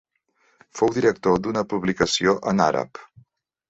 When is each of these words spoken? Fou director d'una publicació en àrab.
Fou 0.79 0.93
director 0.95 1.39
d'una 1.45 1.65
publicació 1.77 2.37
en 2.55 2.69
àrab. 2.73 3.09